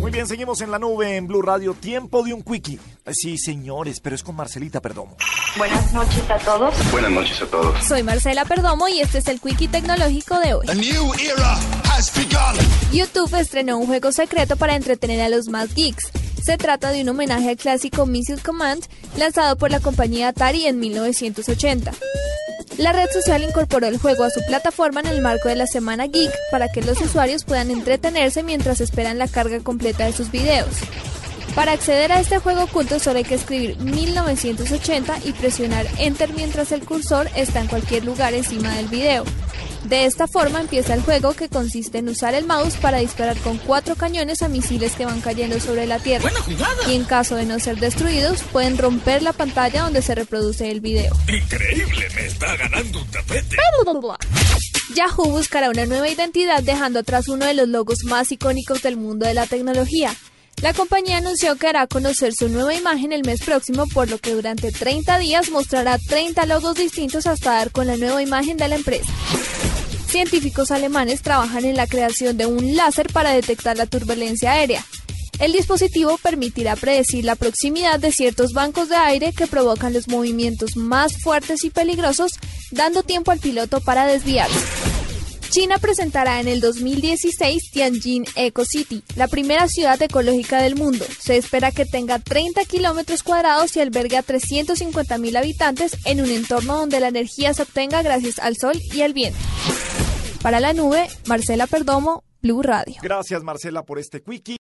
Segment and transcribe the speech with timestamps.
[0.00, 1.74] Muy bien, seguimos en la nube en Blue Radio.
[1.74, 2.80] Tiempo de un quickie.
[3.12, 5.14] Sí, señores, pero es con Marcelita Perdomo.
[5.58, 6.74] Buenas noches a todos.
[6.90, 7.84] Buenas noches a todos.
[7.84, 10.66] Soy Marcela Perdomo y este es el quickie tecnológico de hoy.
[12.92, 16.10] YouTube estrenó un juego secreto para entretener a los más geeks.
[16.42, 18.82] Se trata de un homenaje al clásico Missile Command
[19.18, 21.92] lanzado por la compañía Atari en 1980.
[22.80, 26.06] La red social incorporó el juego a su plataforma en el marco de la Semana
[26.06, 30.78] Geek para que los usuarios puedan entretenerse mientras esperan la carga completa de sus videos.
[31.54, 36.72] Para acceder a este juego oculto solo hay que escribir 1980 y presionar Enter mientras
[36.72, 39.24] el cursor está en cualquier lugar encima del video.
[39.84, 43.58] De esta forma empieza el juego que consiste en usar el mouse para disparar con
[43.58, 46.30] cuatro cañones a misiles que van cayendo sobre la Tierra.
[46.88, 50.80] Y en caso de no ser destruidos, pueden romper la pantalla donde se reproduce el
[50.80, 51.14] video.
[51.28, 53.56] Increíble, me está ganando un tapete.
[54.94, 59.26] Yahoo buscará una nueva identidad dejando atrás uno de los logos más icónicos del mundo
[59.26, 60.14] de la tecnología.
[60.62, 64.34] La compañía anunció que hará conocer su nueva imagen el mes próximo, por lo que
[64.34, 68.76] durante 30 días mostrará 30 logos distintos hasta dar con la nueva imagen de la
[68.76, 69.10] empresa.
[70.10, 74.84] Científicos alemanes trabajan en la creación de un láser para detectar la turbulencia aérea.
[75.38, 80.76] El dispositivo permitirá predecir la proximidad de ciertos bancos de aire que provocan los movimientos
[80.76, 82.32] más fuertes y peligrosos,
[82.72, 84.58] dando tiempo al piloto para desviarse.
[85.50, 91.04] China presentará en el 2016 Tianjin Eco City, la primera ciudad ecológica del mundo.
[91.20, 96.30] Se espera que tenga 30 kilómetros cuadrados y albergue a 350 mil habitantes en un
[96.30, 99.38] entorno donde la energía se obtenga gracias al sol y al viento.
[100.42, 102.96] Para la nube, Marcela Perdomo, Blue Radio.
[103.02, 104.58] Gracias, Marcela, por este quickie.